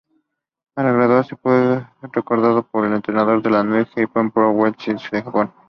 [0.75, 5.53] Al graduarse, fue recomendado por entrenadores de la New Japan Pro Wrestling de Japón.